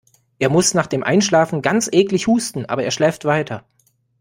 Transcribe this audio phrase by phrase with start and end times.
[0.39, 3.65] Er muss nach dem Einschlafen ganz eklig husten, aber er schläft weiter.